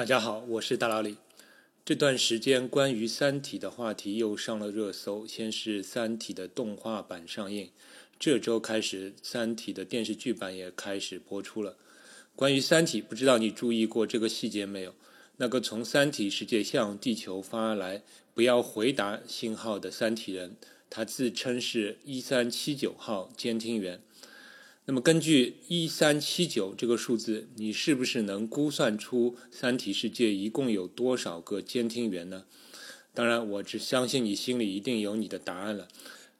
[0.00, 1.18] 大家好，我是大老李。
[1.84, 5.26] 这段时间关于《三体》的话题又上了热搜。
[5.26, 7.68] 先是《三体》的动画版上映，
[8.18, 11.76] 这周开始，《三体》的电视剧版也开始播出了。
[12.34, 14.94] 关于《三体》，不知道你注意过这个细节没有？
[15.36, 20.56] 那个从三体世界向地球发来不要回答信号的三体人，
[20.88, 24.00] 他自称是一三七九号监听员。
[24.90, 32.44] 那么，根据一三七九这个数字，你是不是能估算出三体世界一共有多少个监听员呢？
[33.14, 35.86] 当然，我只相信你心里一定有你的答案了。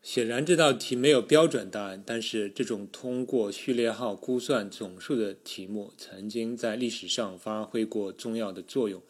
[0.03, 9.01] 显然，这道题没有标准答案，但是这种通过序列号估算总数的题目，曾经在历史上发挥过重要的作用。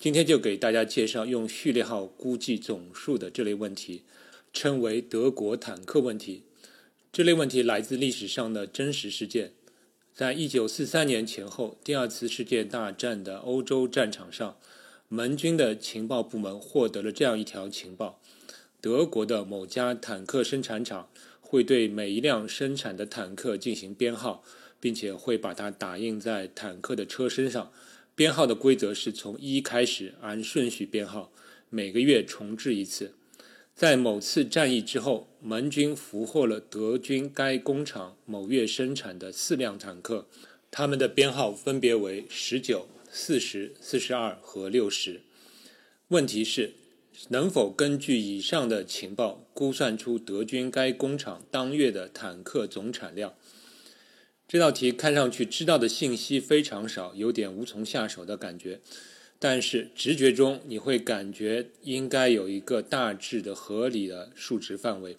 [0.00, 4.02] 今天就给大家介绍用序列号估计总数的这类问题，
[4.52, 6.42] 称为德国坦克问题。
[7.12, 9.52] 这类问题来自历史上的真实事件。
[10.14, 14.56] 在一九四三年前后，第二次世界大战的欧洲战场上，
[15.08, 18.18] 盟军的情报部门获得了这样一条情报：
[18.80, 21.10] 德国的某家坦克生产厂
[21.42, 24.42] 会对每一辆生产的坦克进行编号，
[24.80, 27.70] 并且会把它打印在坦克的车身上。
[28.14, 31.30] 编号的规则是从一开始，按顺序编号，
[31.68, 33.12] 每个月重置一次。
[33.74, 40.28] 在某次战役之后，盟军俘获了德军该工厂某月生产的四辆坦克，
[40.70, 45.22] 他们的编号分别为十九、四十、四十二和六十。
[46.08, 46.74] 问题是，
[47.30, 53.34] 能否根据以上的情报估算出德军该工厂当月的坦克总产量？
[54.46, 58.80] 这道题看上去知道的信息非常少，有点无从下手的感觉。
[59.44, 65.16] 但是直觉中你会感觉应该有一个大致的合理的数值范围，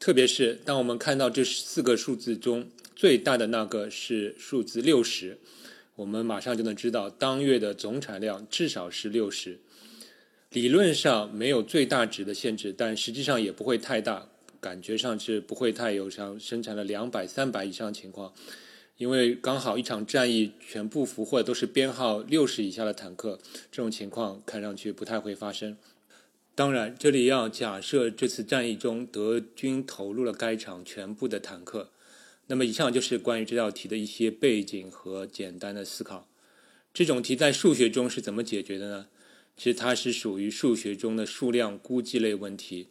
[0.00, 5.38] 特别是当我们看到这四个数字中最大的那个是数字六十，
[5.94, 9.60] 我们马上就能知道当月的总产量至少是六十。
[10.50, 14.26] 理论上没有最大值的限制，但实际上也不会太大，
[14.60, 18.32] 感觉上是不会太有像生产了两百、三百以上情况。
[19.00, 23.38] 因为刚好一场战役全部俘获都是编号六十以下的坦克，
[23.72, 25.78] 这种情况看上去不太会发生。
[26.54, 31.88] 当然，这里要假设这次战役中德军投入了该场全部的坦克。
[32.48, 36.28] 那么，以上就是关于这道题的一些背景和简单的思考。
[36.92, 39.06] 这种题在数学中是怎么解决的呢？
[39.56, 42.88] 其实它是属于数学中的数量估计类问题，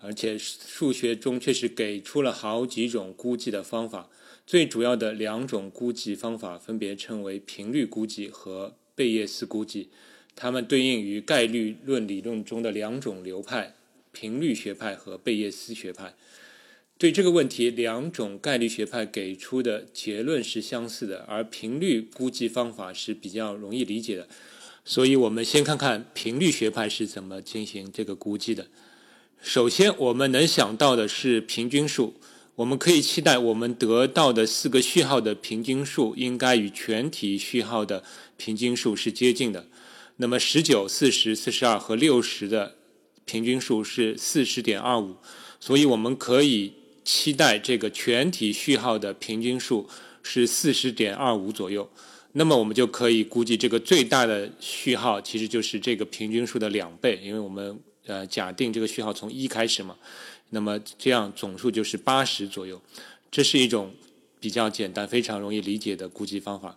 [0.00, 4.08] 而且数学中确实给出了好几种估计的方法。
[4.50, 9.90] 最主要的两种估计方法分别称为频率估计和贝叶斯估计，
[10.34, 13.76] 它们对应于概率论理论中的两种流派：
[14.10, 16.16] 频率学派和贝叶斯学派。
[16.98, 24.26] 对这个问题，两种概率学派给出的结论是相似的，而频率估计方法是比较容易理解的。
[24.84, 28.66] 所以，我们先看看频率学派是怎么进行这个估计的。
[29.40, 32.14] 首先，我们能想到的是平均数。
[32.60, 38.04] 我们可以期待，我们得到的四个序号的平均数应该与全体序号的
[38.36, 39.66] 平均数是接近的。
[40.16, 42.74] 那么，十九、四十、四十二和六十的
[43.24, 45.16] 平均数是四十点二五，
[45.58, 49.88] 所以我们可以期待这个全体序号的平均数
[50.22, 51.90] 是四十点二五左右。
[52.32, 59.96] 那么，我们就可以估计这个最大的序号其实就是这个平均数的两倍，因为我们呃假定这个序号从一开始嘛。
[60.50, 62.80] 那么这样总数就是八十左右，
[63.30, 63.94] 这是一种
[64.38, 66.76] 比较简单、非常容易理解的估计方法。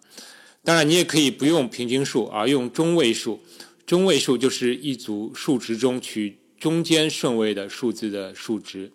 [0.63, 3.41] 当然，你也可以不用平均数，而用中位数。
[3.85, 8.91] 中位数就是一组数值中取中间顺位的数字的数值。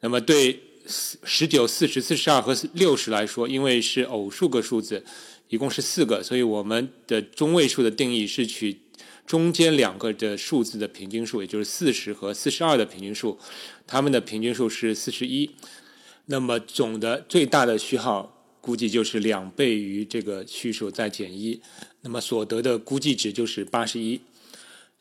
[0.00, 5.04] 那么对十九、四十、四十二和六十来说，因为是偶数个数字，
[5.48, 8.80] 一共是四个，所以我们的中位数的定义是取。
[9.26, 13.38] 中间两个的数字的平均数，也就是四十和四十二的平均数，
[13.90, 15.50] 它们的平均数是四十一。
[16.26, 21.60] 那么总的最大的序号估计就是两倍于这个序数再减一，
[22.02, 24.20] 那么所得的估计值就是八十一。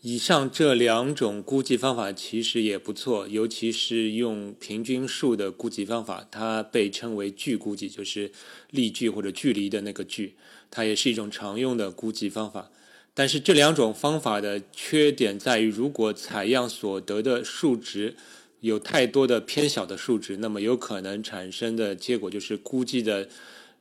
[0.01, 8.31] 以上这两种估计方法其实也不错，尤其是用平均数的估计方法，它被称为距估计，就是
[8.71, 10.33] 力距或者距离的那个距，
[10.71, 12.71] 它也是一种常用的估计方法。
[13.13, 18.15] 但是这两种方法的缺点在于，如果采样所得的数值
[18.61, 23.27] 有太多的偏小的数值，那么有可能产生的结果就是估计的，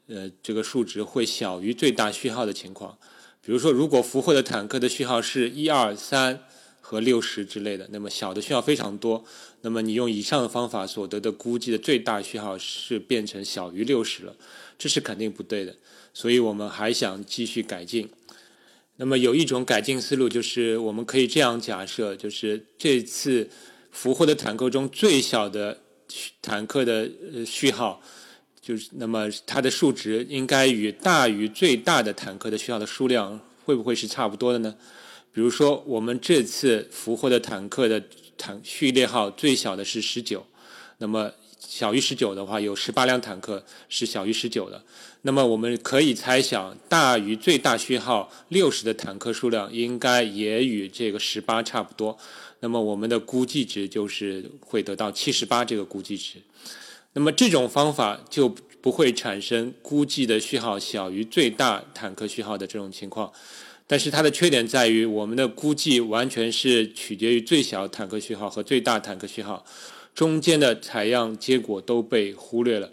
[0.06, 2.96] 呃，这个数值会小于最大序号的情况。
[3.40, 6.40] 比如说，如果俘获的坦克的序号是一二三
[6.80, 9.24] 和六十之类的，那么小的序号非常多，
[9.62, 14.36] 那么你用以上的方法所得的估计的最大序号是变成小于六十了，
[14.78, 15.74] 这是肯定不对的。
[16.12, 18.08] 所以我们还想继续改进。
[18.96, 23.48] 那么有一种改进思路，就是我们可以这样假设：就是这次
[23.90, 25.78] 俘获的坦克中最小的
[26.40, 27.10] 坦克的
[27.44, 28.00] 序号，
[28.60, 34.74] 就是那么它的数值应该与大于最大的坦克的序号的数量会不会是差不多的呢？
[35.32, 38.02] 比如说，我们这次俘获的坦克的
[38.36, 40.46] 坦序列号最小的是十九，
[40.98, 41.32] 那么。
[41.60, 44.82] 小于十九的话，有十八辆坦克是小于十九的。
[45.22, 52.16] 那么我们可以猜想，大于最大序号六十的坦克数量应该也与这个十八差不多。
[52.60, 56.38] 那么我们的估计值就是会得到七十八这个估计值。
[57.12, 58.48] 那么这种方法就
[58.80, 63.32] 不会产生估计的序号小于最大坦克序号的这种情况。
[63.86, 69.64] 但是它的缺点在于，我们的估计完全是取决于最小坦克序号和最大坦克序号。
[70.14, 72.90] 中间的采样结果都被忽略了，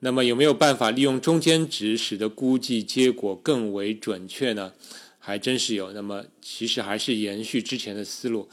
[0.00, 4.72] 那么有没有办法利用中间值使得估计结果更为准确呢？
[5.18, 5.92] 还真是有。
[5.92, 8.48] 那么其实还是延续之前的思路，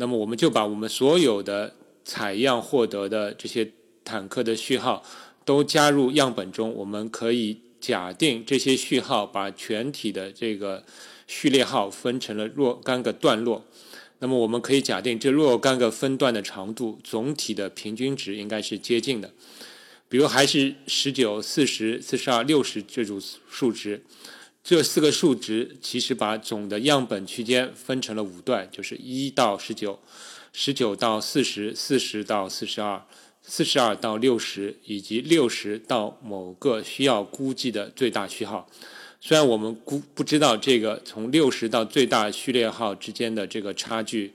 [0.00, 1.74] 那么我们就把我们所有的
[2.06, 3.70] 采样获得的这些
[4.02, 5.04] 坦克的序号
[5.44, 10.82] 都加入样本中，我们可以假定这些序号把全体的这个
[11.26, 13.62] 序列号分成了若干个段落。
[14.20, 19.30] 那么我们可以假定，这若干个分段的长度总体的平均值应该是接近的。
[20.08, 23.20] 比如还是十九、四十、四十二、六十这组
[23.50, 24.02] 数值，
[24.62, 29.98] 这四个数值其实把总的样本区间分成了五段，就是一到十九、
[30.52, 33.02] 十九到四十、四十到四十二、
[33.42, 38.68] 四十二到六十，以及六十到某个需要估计的最大序号。
[39.20, 44.32] 虽然我们估不知道这个从六十到最大序列号之间的这个差距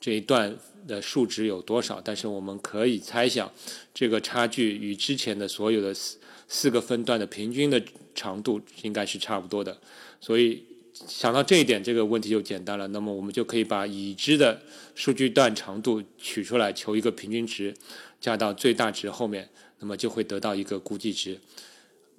[0.00, 3.50] 这一段的数值有多少，但是我们可以猜想，
[3.94, 7.82] 这个差距与之前的所有的四四个分段的平均的
[8.18, 9.78] 长度应该是差不多的。
[10.20, 12.88] 所以想到这一点，这个问题就简单了。
[12.88, 14.60] 那么我们就可以把已知的
[14.96, 17.72] 数据段长度取出来，求一个平均值，
[18.20, 19.48] 加到最大值后面，
[19.78, 21.38] 那么就会得到一个估计值。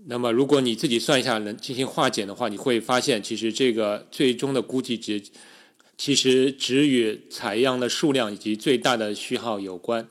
[0.05, 5.21] 那么，如果你自己算一下，能进行化简的话，你会发现，其实这个最终的估计值，
[5.97, 10.07] 其实只与采样的数量以及最大的序号有关。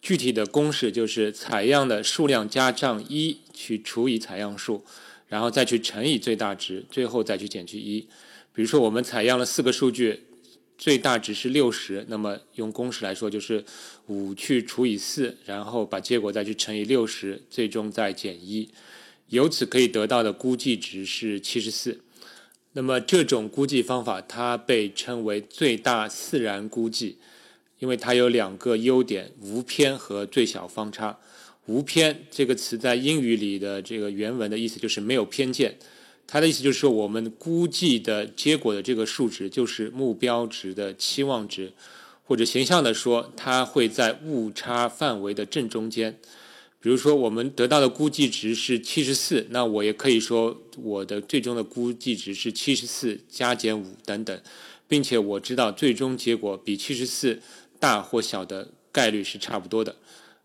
[0.00, 4.84] 具体的公式就是采样的数量加上一去除以采样数，
[5.28, 8.00] 然后再去乘以最大值，最后再去减去一。
[8.52, 10.20] 比如说，我们采样了四个数据，
[10.78, 13.64] 最大值是六十，那么用公式来说，就是
[14.06, 18.70] 五去除以四，然后把结果再去乘以六十，最终再减一。
[19.28, 22.00] 由此可以得到的估计值是七十四。
[22.72, 27.18] 那么这种估计方法，它被称为最大自然估计，
[27.78, 31.18] 因为它有两个优点：无偏和最小方差。
[31.66, 35.76] 无偏这个词在英语里的这个原文的意思就是没有偏见。
[36.28, 41.72] 它的意思就是说，我们估计的结果的这个数值就是目标值的期望值，
[42.24, 46.18] 或者形象的说，它会在误差范围的正中间。
[46.80, 54.40] 比如说，我们得到的估计值是七十四，那我也可以说我的最终的估计值是七十四加减五等等，
[54.86, 57.40] 并且我知道最终结果比七十四
[57.78, 59.96] 大或小的概率是差不多的。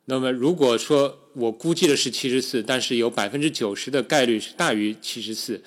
[0.05, 5.63] 那么，如果说我估计的是七十四，但是有百分之九十的概率是大于七十四。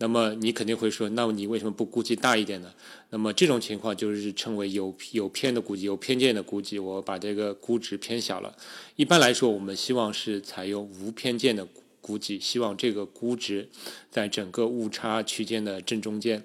[0.00, 2.72] 那么你肯定会说，那么你为什么不估计大一点呢？
[3.10, 6.78] 那么这种情况就是称为有有偏的估计，有偏见的估计。
[6.78, 8.56] 我把这个估值偏小了。
[8.94, 11.66] 一般来说，我们希望是采用无偏见的
[12.00, 13.68] 估计，希望这个估值
[14.08, 16.44] 在整个误差区间的正中间。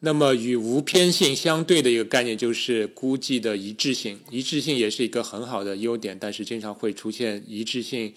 [0.00, 4.20] 那么与无偏性相对的一个概念就是估计的一致性。
[4.30, 8.12] 一致性也是一个很好的优点，但是经常会出现一致性。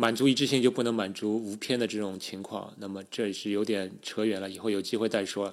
[0.00, 5.52] 满足一致性就不能满足无偏的这种情况，那么这是有点扯远了，以后有机会再说。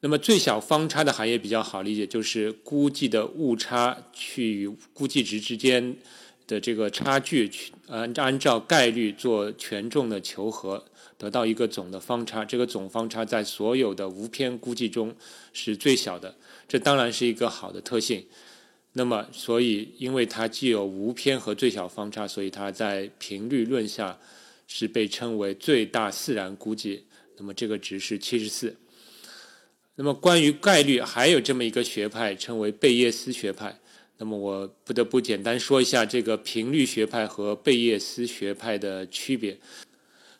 [0.00, 5.96] 那么最小方差的含义比较好理解，就是估计的误差去与估计值之间
[6.48, 10.84] 的这个差距，去按按照概率做权重的求和，
[11.16, 12.44] 得到一个总的方差。
[12.44, 15.14] 这个总方差在所有的无偏估计中
[15.52, 16.36] 是最小的，
[16.68, 18.26] 这当然是一个好的特性。
[18.92, 24.18] 那么，所以因为它既有无偏和最小方差，所以它在频率论下
[24.66, 27.04] 是被称为最大自然估计。
[27.36, 28.76] 那么这个值是七十四。
[29.94, 33.78] 那么关于概率，还有这么一个学派，称为贝叶斯学派。
[34.18, 39.58] 那么我不得不简单说一下这个频率学派和贝叶斯学派的区别。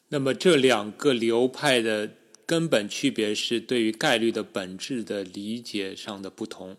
[0.09, 2.11] 那么这两个流派的
[2.45, 6.77] 根本区别是对于概率的本质的理解上的不同。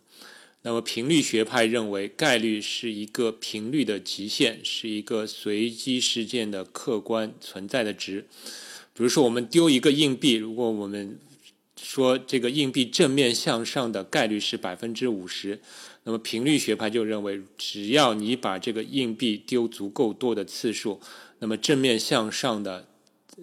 [0.63, 8.25] 那么频率学派认为，概率是一个频率的极限，是一个随机事件的客观存在的值。
[8.93, 11.17] 比如说，我们丢一个硬币，如果我们
[11.81, 15.59] 说这个硬币正面向上的概率是百分之五十。
[16.03, 20.99] 那么频率学派就认为，只要你把这个硬币丢足够多的次数，
[21.39, 22.87] 那么正面向上的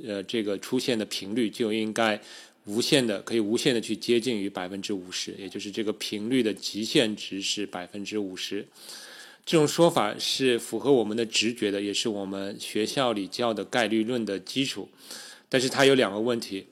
[0.04, 2.20] 呃这个出现的频率就应该
[2.64, 8.66] 无限的可以无限的去接近于百分之五十，也就是这个频率的极限值是百分之五十。
[9.44, 14.88] 这种说法是符合我们的直觉的，也是我们学校里教的概率论的基础。
[15.48, 16.66] 但是它有两个问题，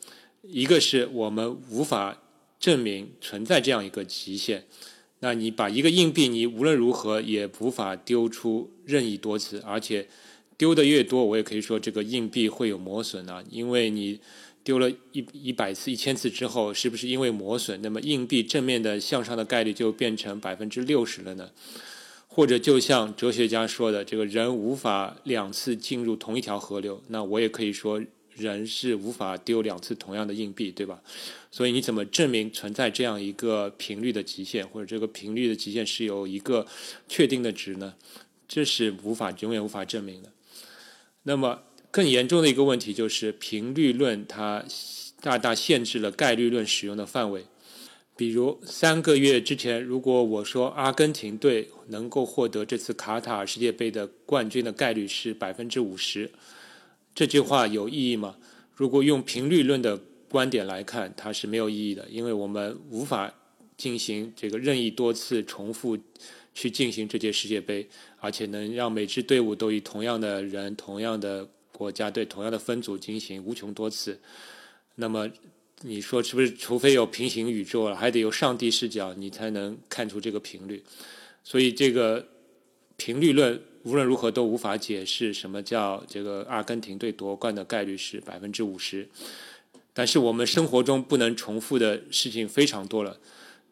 [0.46, 2.22] 一个是我们无法
[2.60, 4.64] 证明存在这样一个极限。
[5.20, 10.06] 那你把一个硬币，你无论如何也无法丢出任意多次，而且
[10.58, 13.42] 丢的越多，我也可以说这个硬币会有磨损啊。
[13.48, 14.20] 因为你
[14.62, 21.50] 丢了一一百次、一千次之后，是不是因为磨损，那么硬币正面的向上的概率就变成百分之六十了呢？
[22.28, 28.02] 或者就像哲学家说的，这个人无法两次进入同一条河流，那我也可以说。
[28.36, 31.00] 人是无法丢两次同样的硬币，对吧？
[31.50, 36.66] 所以你怎么证明存在这样一个频率的极限，或者这个频率的极限是有一个
[37.08, 37.94] 确定的值呢？
[38.46, 40.30] 这是无法永远无法证明的。
[41.22, 44.64] 那么更严重的一个问题就是频率论它
[45.20, 47.46] 大大限制了概率论使用的范围。
[48.16, 56.30] 比如三个月之前，如果我说阿根廷队能够获得这次卡塔尔世界杯的冠军的概率是百分之五十。
[57.14, 58.36] 这句话有意义吗？
[58.74, 59.96] 如果用频率论的
[60.28, 63.32] 观点来看，它是没有意义的，因为我们无法
[63.76, 65.96] 进行这个任意多次重复
[66.52, 74.18] 去进行这届世界杯，而且能让每支队伍都以同样的人、同样的国家队、同样的分组进行无穷多次。
[74.96, 75.30] 那么
[75.82, 76.52] 你说是不是？
[76.52, 80.82] 除非有平行宇宙了，还得有上帝视角，你才能看出这个频率。
[81.44, 82.26] 所以这个
[82.96, 83.62] 频率论。
[83.84, 89.08] 无论如何都无法解释什么叫这个阿根廷队夺冠的概率是百分之五十，
[89.92, 93.18] 但是我们生活中不能重复的事情非常多了，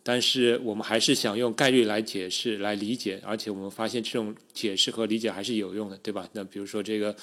[0.02, 6.28] 但是我们还是想用概率来解释来理解，而且我们发现这种解释和理解还是有用的，对吧？
[6.32, 7.16] 那比如说这个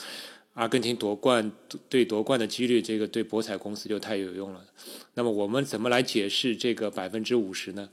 [0.55, 1.51] 阿根廷夺冠
[1.87, 4.65] 对夺冠的几率，这个对博彩公司就太有用了。
[5.13, 7.87] 那么我们怎么来解释这个百分之五十呢？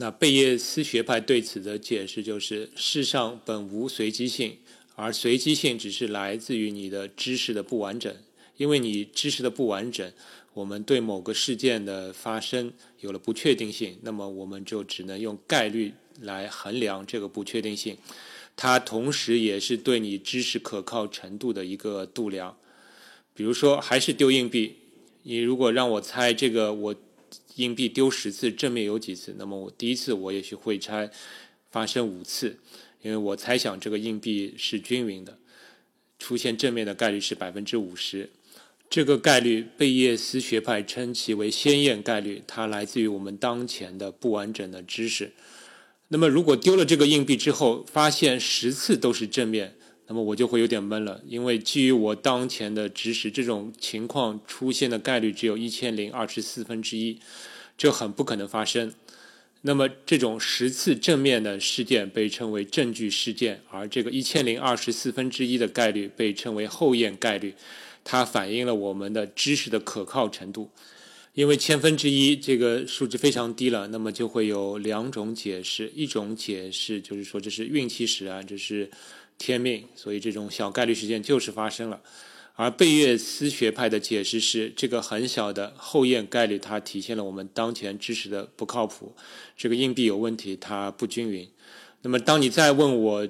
[0.00, 4.58] 那贝叶斯学派对此的解释就是：世上本无随机性，
[4.94, 8.14] 而随机性只是来自于你的知识的不完整。
[8.58, 10.12] 因为你知识的不完整，
[10.54, 17.96] 我们对某个事件的发生有了不确定性，那么我们就只能用概率来衡量这个不确定性。
[18.54, 22.56] 它同时也是对你知识可靠程度的一个度量。
[23.34, 24.76] 比如说，还是丢硬币，
[25.24, 26.94] 你如果让我猜这个我。
[27.56, 29.34] 硬币丢十次，正面有几次？
[29.38, 31.10] 那么我第一次我也许会猜
[31.70, 32.58] 发生五次，
[33.02, 35.38] 因为我猜想这个硬币是均匀的，
[36.18, 38.30] 出现正面的概率是百分之五十。
[38.90, 45.32] 这个概率贝叶斯学派称其为鲜艳概率，它来自于我们当前的不完整的知识。
[46.08, 49.76] 那么如果丢了这个硬币之后，发现十次都是正面。
[50.10, 57.20] 那么我就会有点闷了，因为基于我当前的知识，这种情况出现的概率只有一千零二十四分之一，
[57.76, 58.90] 这很不可能发生。
[59.60, 67.52] 那么这种十次正面的事件被称为证据事件，而这个一千零二十四分之一的概率被称为后验概率，
[68.02, 70.70] 它反映了我们的知识的可靠程度。
[71.34, 78.90] 因为千分之一这个数值非常低了，那么就会有两种解释，一种解释就是说这是运气使然，这是。
[79.38, 82.02] 天命，所以这种小概率事件就是发生了。
[82.56, 89.14] 而贝叶斯学派的解释是，这个很小的后验概率，它体现了我们当前知识的不靠谱。
[89.56, 91.48] 这个硬币有问题，它不均匀。
[92.02, 93.28] 那么，当你再问我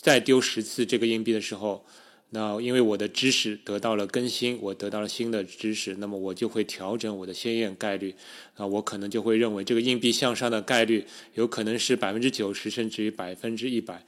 [0.00, 1.84] 再丢十次这个硬币的时候，
[2.30, 8.14] 那因为我的知识得到了更新，我得到了新的知识，那么我就会调整我的先验概率。
[8.54, 14.06] 啊，我可能就会认为这个硬币向上的概率有可能是百分之九十，甚至于百分之一百。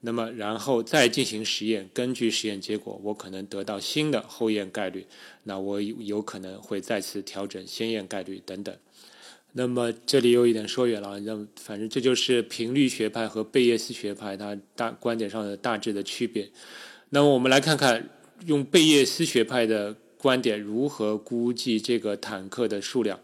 [0.00, 5.04] 那么，然后再进行实验，根据实验结果，我可能得到新的后验概率，
[5.42, 8.72] 那我有可能会再次调整先验概率等等。
[9.54, 16.48] 那么这里有一点说远了，那反正这就是频率学派和贝叶斯学派它大观点上的大致的区别。
[17.08, 18.08] 那么我们来看看
[18.46, 23.18] 用贝叶斯学派的观点如何估计这个坦克的数量。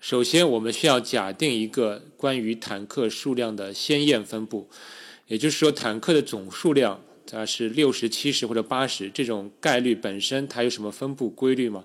[0.00, 4.68] 首先，我们需要假定一个关于坦克数量的先验分布。
[5.26, 11.84] 也就是说，坦克的总数量它是六十七十或者八十，这种概率本身它有什么分布规律吗？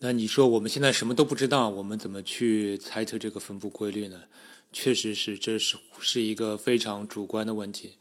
[0.00, 4.22] 那你说我们现在什么都不知道，我们怎么去猜测这个分布规律呢？
[4.72, 7.92] 确实是，这是是一个非常主观的问题。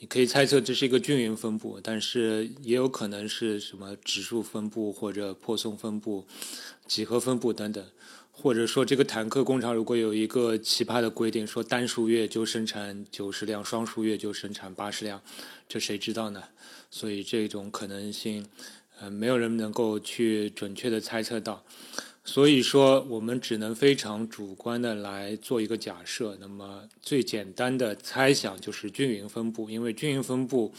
[0.00, 6.26] 你可以猜测这是一个均匀分布，但是也有可能是什么指数分布或者泊松分布、
[6.86, 7.84] 几何分布等等。
[8.40, 15.20] 或者说这个坦克工厂如果有一个奇葩的规定，说单数月就生产九十辆，双数月就生产八十辆，
[15.68, 16.44] 这谁知道呢？
[16.88, 18.46] 所以这种可能性，
[19.00, 21.64] 呃，没有人能够去准确的猜测到。
[22.24, 26.36] 所以说，我们只能非常主观的来做一个假设。
[26.40, 30.72] 那么最简单的猜想就是均匀分布，因为均匀分布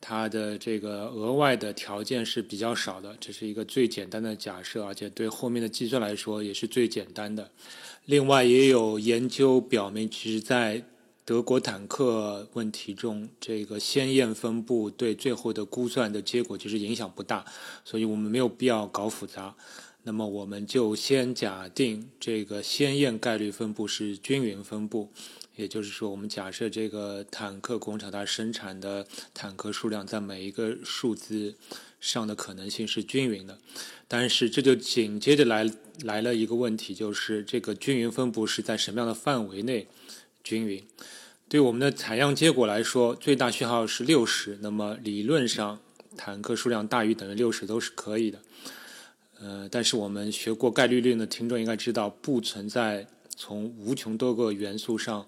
[0.00, 7.50] 它的这个额外的条件是比较少的，这是一个最简单的假设，而且对后面的计算来说也是最简单的。
[8.06, 10.82] 另外，也有研究表明，其实，在
[11.24, 17.44] 德国坦克问题中，这个鲜艳分布对最后的估算的结果其实影响不大，
[17.84, 19.54] 所以我们没有必要搞复杂。
[20.02, 25.10] 那么我们就先假定这个鲜艳概率分布是均匀分布，
[25.56, 31.54] 也就是说，我们假设这个坦克工厂它生产的坦克数量在每一个数字
[32.00, 33.58] 上的可能性是均匀的。
[34.08, 35.70] 但是这就紧接着来
[36.02, 39.86] 来了一个问题，就是这个均匀分布是在什么样的范围内
[40.42, 40.82] 均匀？
[41.48, 45.80] 对我们的采样结果来说，最大序号是六十，那么理论上
[46.16, 48.40] 坦克数量大于等于六十都是可以的。
[49.40, 53.06] 呃，但是我们学过概率论的听众应该知道，不存在
[53.40, 55.26] 从无穷多个元素上，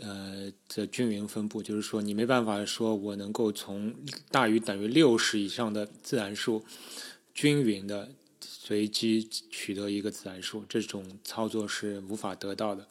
[0.00, 1.60] 呃的均匀分布。
[1.60, 3.92] 就是说，你没办法说我能够从
[4.30, 6.64] 大于等于六十以上的自然数
[7.34, 8.08] 均匀的
[8.40, 12.86] 随机取得一个自然数，这种操作是无法得到的。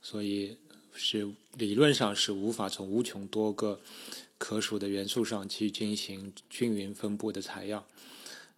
[0.00, 0.56] 所以
[0.94, 3.80] 是理论上是无法从无穷多个
[4.38, 7.84] 可数的元素上去进行均匀分布的采样。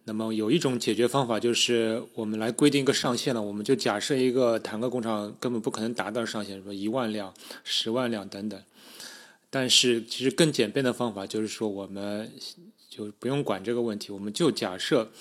[0.05, 3.41] 那么有一种解决方法，就是我们来规定一个上限了。
[3.41, 7.33] 我们就假设一个坦克工厂根本不可能达到上限，什么一万辆、
[7.63, 8.61] 十万辆等等。
[9.49, 12.31] 但是其实更简便的方法就是说，我们
[12.89, 15.11] 就不用管这个问题，我们就假设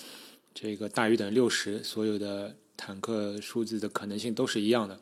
[0.55, 2.55] 这个大于等于六十，所有的。
[2.77, 4.99] 坦克数字的可能性都是一样的，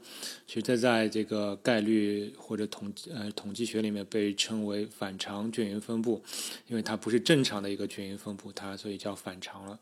[0.46, 6.22] 其实这在这个概率或者统呃统计学里面被称为反常均匀分布，
[6.68, 9.78] 因为它不是正常的一个均匀分布，它所以叫反常了。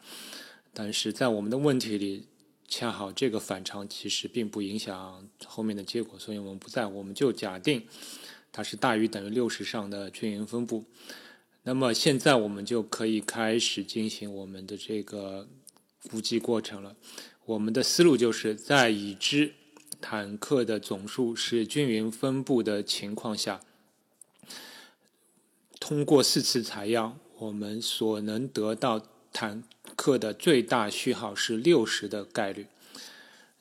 [0.72, 2.26] 但是在我们的问题里，
[2.68, 7.84] 恰好这个反常其实并不影响后面的结果，所以我们不在，我们就假定
[8.52, 10.84] 它是大于等于六十上的均匀分布。
[11.64, 15.48] 那么现在我们就可以开始进行我们的这个
[16.08, 16.94] 估计过程了。
[17.50, 19.54] 我们的思路就是在已知
[20.00, 23.60] 坦克的总数是均匀分布的情况下，
[25.80, 29.64] 通过四次采样，我们所能得到坦
[29.96, 32.68] 克的最大序号是六十的概率。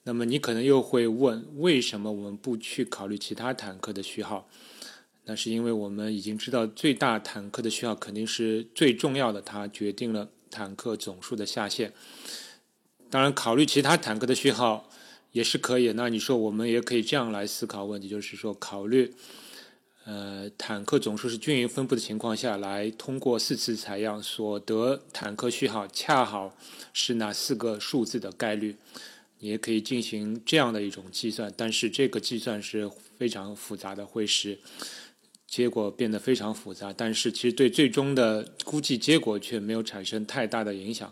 [0.04, 4.48] 那么你可能又会问，为什么我们不去考虑其他坦克的序号？
[5.26, 11.92] 那是因为我们已经知道最大坦克的序号肯定是最重要的，它决定了坦克总数的下限。
[13.12, 14.88] 当然，考虑其他坦克的序号
[15.32, 15.92] 也是可以。
[15.94, 19.12] 那你说，我们也可以这样来思考问题，就是说，考虑
[20.06, 26.56] 呃坦克总数是均匀分布的情况下来，通过四次采样所得坦克序号恰好
[26.94, 28.76] 是哪四个数字的概率，
[29.40, 31.52] 你也可以进行这样的一种计算。
[31.58, 34.60] 但是这个计算是非常复杂的，会使
[35.48, 36.94] 结果变得非常复杂。
[36.94, 41.12] 但是其实对最终的估计结果却没有产生太大的影响，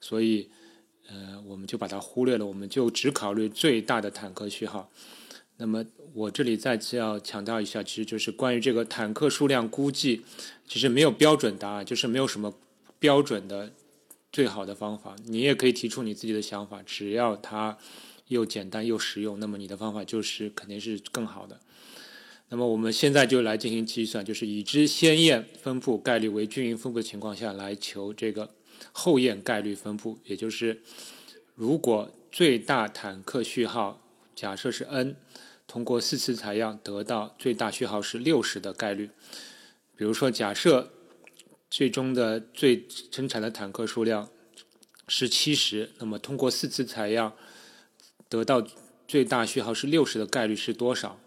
[0.00, 0.50] 所以。
[1.08, 4.90] 呃，我们就把它忽略了，我们就只考虑最大的坦克序号。
[5.58, 10.22] 那么，我这里再次要强调一下，其实就是关于这个坦克数量估计，
[10.68, 12.52] 其实没有标准答案，就是没有什么
[12.98, 13.72] 标准的
[14.30, 15.16] 最好的方法。
[15.24, 17.78] 你也可以提出你自己的想法，只要它
[18.26, 21.60] 又简单又实用，那么你的方法就是肯定是更好的。
[22.48, 28.50] 那么，我们现在就来进行计算，就是已知鲜艳分布概率为均匀分布的情况下来求这个。
[28.92, 30.82] 后验概率分布，也就是
[31.54, 34.02] 如果最大坦克序号
[34.34, 35.16] 假设是 n，
[35.66, 39.10] 通过四次采样得到最大序号是六十的概率。
[39.96, 40.92] 比如说，假设
[41.70, 44.28] 最终的最生产的坦克数量
[45.08, 47.32] 是七十，那么通过四次采样
[48.28, 48.66] 得到
[49.08, 51.18] 最大序号是六十的概率是多少？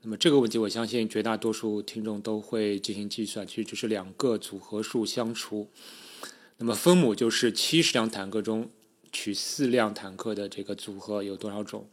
[0.00, 5.68] 那么这个问题，我相信绝大多数听众都会进行计算，其实就是两个组合数相除。
[6.58, 8.70] 那么分母就是七十辆坦克中
[9.10, 11.88] 取四辆坦克的这个组合有多少种？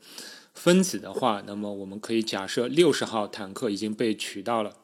[0.54, 4.76] 分子的话，那么我们可以假设六十号坦克已经被取到了，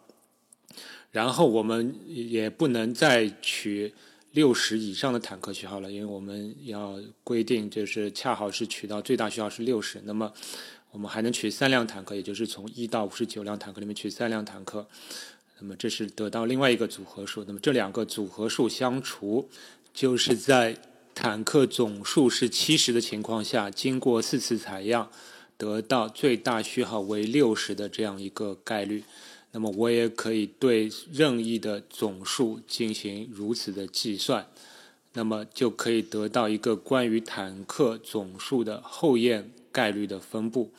[1.12, 3.94] 然后我们也不能再取
[4.32, 10.32] 六十以上的坦克序号了，因为我们要规定就是恰好是取到最大序号是六十，那么
[10.92, 14.88] 我们还能取三辆坦克，也就是从一到五十九辆坦克里面取三辆坦克。
[15.60, 19.50] 那么这是得到另外一个组合数，那么这两个组合数相除，
[19.93, 20.78] 就是在
[21.15, 25.10] 坦克总数是七十的情况下，经过四次采样，
[25.58, 29.04] 得到最大序号为六十的这样一个概率。
[29.52, 34.46] 那么我也可以对任意的总数进行如此的计算，
[35.13, 40.70] 那么就可以得到一个关于坦克总数的后验概率的分布。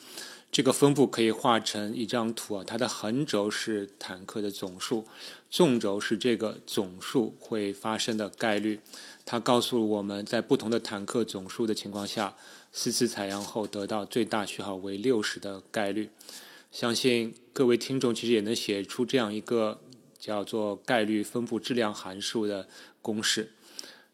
[0.51, 5.05] 这个分布可以画成一张图啊，它的横轴是坦克的总数，
[5.49, 8.79] 纵轴是这个总数会发生的概率。
[9.25, 12.35] 它告诉我们在不同的坦克总数的情况下，
[12.71, 16.09] 四次采样后得到最大序号为六十的概率。
[16.71, 19.79] 相信各位听众其实也能写出这样一个
[20.19, 22.67] 叫做概率分布质量函数的
[23.01, 23.51] 公式。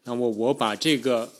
[0.04, 1.32] 那么我把这个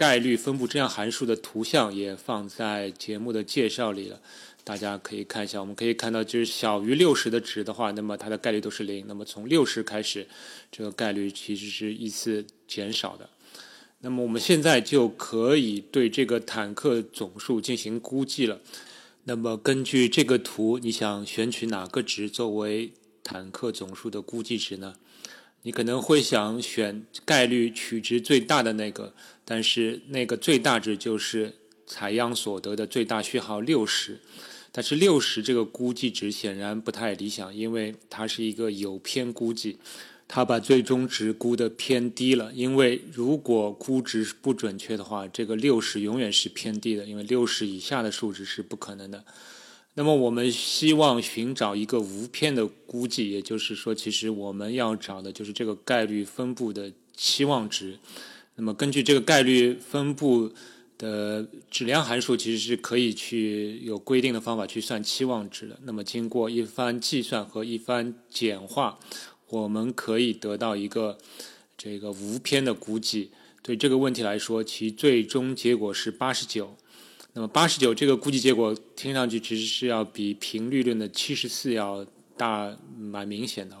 [0.00, 4.18] 概率分布质量函数的图像也放在节目的介绍里了，
[4.64, 5.60] 大家可以看一下。
[5.60, 9.04] 我们可以看到，就是小于六十的值的话，那么它的概率都是零。
[9.06, 10.26] 那么从六十开始，
[10.72, 13.28] 这个概率其实是依次减少的。
[13.98, 18.62] 那么我们现在就可以对这个坦克总数进行估计了。
[19.24, 24.94] 那么根据这个图，你想选取哪个值作为坦克总数的估计值呢？
[25.62, 29.12] 你可能会想选概率取值最大的那个，
[29.50, 31.52] 但是那个最大值就是
[31.84, 34.20] 采样所得的最大序号六十。
[34.70, 39.78] 但是六十这个估计值显然不太理想，因为它是一个有偏估计，
[40.28, 42.52] 它把最终值估的偏低了。
[42.54, 49.24] 因为如果估值不准确的话，这个六十永远是偏低的，因为六十以下的数值是不可能的。
[49.94, 57.98] 那么我们希望寻找一个无偏的估计，也就是说，其实我们要找的就是这个概率分布的期望值。
[58.60, 60.52] 那么根据这个概率分布
[60.98, 65.78] 的质量函数，其实是可以去有规定的方法去算期望值的。
[65.84, 68.98] 那么经过一番计算和一番简化，
[69.48, 71.16] 我们可以得到一个
[71.78, 73.30] 这个无偏的估计。
[73.62, 76.76] 对这个问题来说，其最终结果是八十九。
[77.32, 82.04] 那么八十九这个估计结果听上去其实是要比频率论的七十四要
[82.36, 83.74] 大，蛮明显的。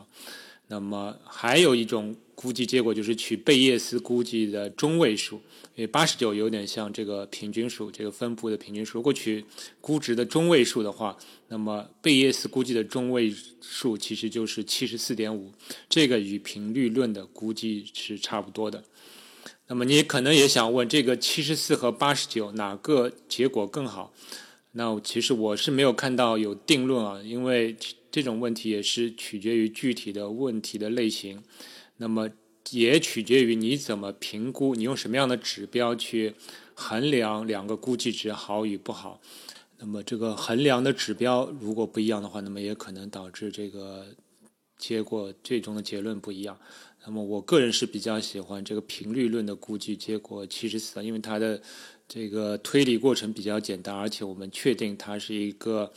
[0.68, 5.36] 那么还有一种估计结果就是取贝叶斯估计的中位数，
[5.74, 8.96] 因为八十九有点像这个平均数，这个分布的平均数。
[8.96, 9.44] 如果取
[9.78, 15.52] 估值的中位数的话，那么贝叶斯估计的中位数其实就是七十四点五，
[15.90, 18.84] 这个与频率论的估计是差不多的。
[19.66, 24.14] 那么你可能也想问，这个七十四和八十九哪个结果更好？
[24.72, 27.76] 那其实我是没有看到有定论啊，因为
[28.10, 31.42] 这种问题也是取决于具体的问题的类型，
[32.00, 32.30] 那么
[32.70, 36.34] 也取决于你怎么评估，你用什么样的指标去
[36.74, 39.20] 衡量两个估计值好与不好。
[39.78, 44.06] 那么这个衡量的指标如果不一样的话，那么也可能导致这个
[44.78, 46.58] 结果最终的结论不一样。
[47.04, 51.60] 那么我个人是比较喜欢这个频率论的估计结果七十四，因为它的
[52.08, 55.92] 这个推理过程比较简单，而且我们确定它是一个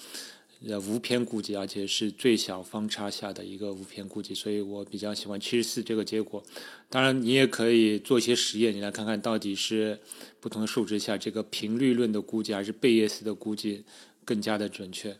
[0.67, 6.43] 呃无偏估计，而且是最小方差下的一个无偏估计，所以我比较喜欢七十四这个结果。
[6.89, 9.99] 当然，你也可以做一些实验，你来看看到底是
[10.39, 13.83] 不同的数值下这个频率论的估计还是贝叶斯的估计
[14.23, 15.17] 更加的准确。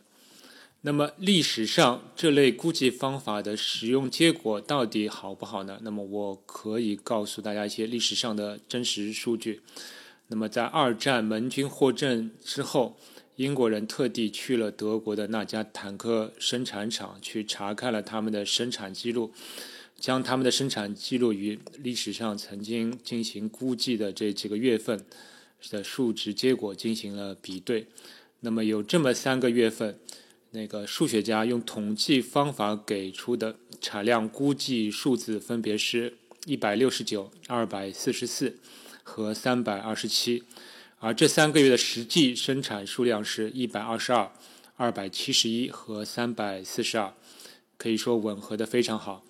[0.86, 5.78] 那么历史上这类估计方法的使用结果到底好不好呢？
[5.82, 9.62] 那么我可以告诉大家一些历史上的真实数据。
[10.28, 12.98] 那么在二战盟军获胜之后，
[13.36, 19.32] 英国人特地去了德国的那家坦克生产厂去查看了他们的生产记录，
[19.98, 25.04] 将他们的生产记录与历史上曾经进行估计的这几个月份
[25.70, 27.86] 的数值结果进行了比对。
[28.40, 29.98] 那么有这么三个月份。
[30.56, 36.16] 那个数学家用统计方法给出的产量估计数字分别是
[36.46, 38.60] 一百六十九、二百四十四
[39.02, 40.44] 和三百二十七，
[41.04, 44.32] 而这三个月的实际生产数量是一百二十二、
[44.74, 47.12] 二百七十一和三百四十二，
[47.76, 49.22] 可以说吻合的非常好。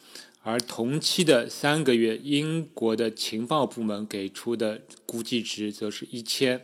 [0.44, 6.62] 而同期的三个月，英国的情报部门给出的估计值则是一千。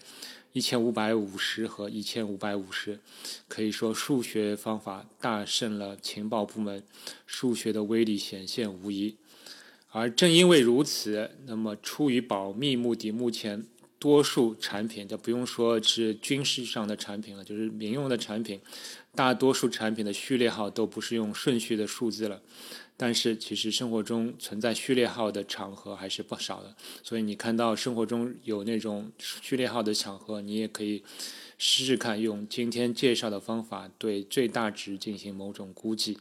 [0.53, 3.01] 一千五百五十和一千五百五十，
[3.49, 6.85] 可以说数学方法大胜了情报部门，
[7.27, 9.17] 数学的威力显现无疑。
[9.91, 13.65] 而正因为如此，那么出于保密目的，目前
[14.01, 18.59] 多数产品，就不用说是军事上的产品了，就是民用的产品，
[19.15, 22.41] 大多数产品的序列号都不是用顺序的数字了。
[22.97, 31.03] 但是其实生活中存在序列号的场合还是不少的，所以你看到生活中有那种序列号的场合，你也可以
[31.57, 36.19] 试试看用今天介绍的方法对最大值进行某种估计。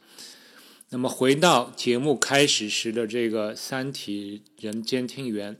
[0.89, 5.57] 那么回到节目开始时的这个三体人监听员，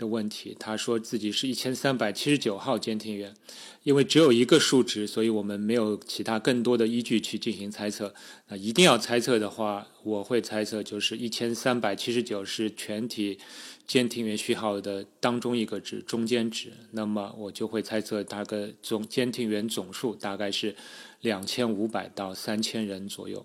[0.00, 3.34] 的问题，他说自己是一千三百七十九号监听员，
[3.82, 8.14] 因为只有一个数值，所以我们没有其他更多的依据去进行猜测。
[8.48, 13.38] 那一定要猜测的话，我会猜测就是一千三百七十九是全体
[13.86, 16.72] 监听员序号的当中一个值，中间值。
[16.92, 20.74] 那么我就会猜测大概总监听员总数大概是
[21.20, 23.44] 两千五百到三千人左右。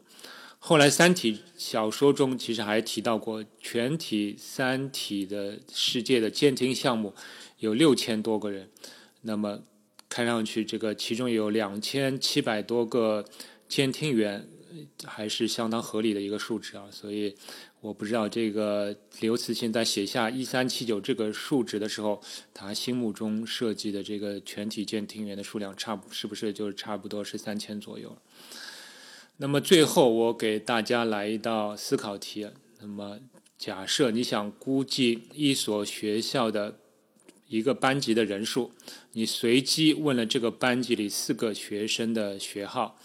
[0.67, 7.13] 后来，《三体》小说中其实还提到过，全体《三体》的世界的监听项目
[7.59, 8.67] 有六千多个人。
[9.21, 9.61] 那么，
[10.09, 13.23] 看上去这个其中有两千七百多个
[13.67, 14.49] 监听员，
[15.03, 16.85] 还是相当合理的一个数值啊。
[16.89, 17.35] 所以，
[17.79, 22.19] 我不知道这个刘慈欣在写下一三七九这个数值的时候，
[22.55, 28.17] 他心目中设计的这个全体监听员的数量差是不是就差不多是三千左右？
[29.37, 32.49] 那么最后，我给大家来一道思考题。
[32.79, 33.19] 那么，
[33.57, 36.79] 假设你想估计一所学校的
[37.47, 38.71] 一个班级的人数，
[39.11, 42.97] 你随机问了这个班级里四个学生的学号，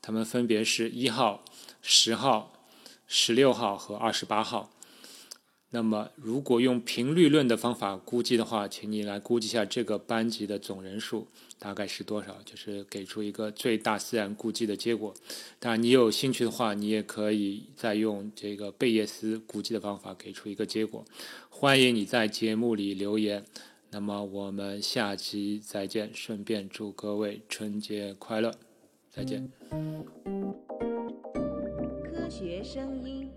[0.00, 1.44] 他们分别是一号、
[1.82, 2.66] 十号、
[3.06, 4.70] 十六号和二十八号。
[5.74, 11.26] 那么，如果用频率论的方法估计的话，请你来估计一下这个班级的总人数
[11.58, 12.36] 大概是多少？
[12.44, 15.12] 就是给出一个最大自然估计的结果。
[15.58, 21.04] 当然，你有兴趣的话，你也可以再用这个贝叶斯估计的方法给出一个结果。
[21.50, 23.44] 欢迎你在节目里留言。
[23.90, 26.08] 那么，我们下期再见。
[26.14, 28.54] 顺便祝各位春节快乐！
[29.10, 29.50] 再见。
[32.04, 33.28] 科学声音。